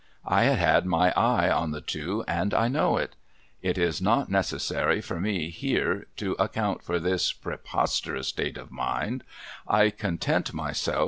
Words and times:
I 0.25 0.45
had 0.45 0.57
had 0.57 0.85
my 0.87 1.11
eye 1.11 1.51
on 1.51 1.69
the 1.69 1.79
two, 1.79 2.23
and 2.27 2.55
I 2.55 2.67
know 2.67 2.97
it. 2.97 3.15
It 3.61 3.77
is 3.77 4.01
not 4.01 4.31
necessary 4.31 4.99
for 4.99 5.19
me, 5.21 5.51
here, 5.51 6.07
to 6.15 6.31
account 6.39 6.81
for 6.81 6.99
this 6.99 7.31
pcrposterous 7.31 8.25
state 8.25 8.57
of 8.57 8.71
mind; 8.71 9.23
I 9.67 9.91
content 9.91 10.55
myself 10.55 10.95
v. 10.95 10.99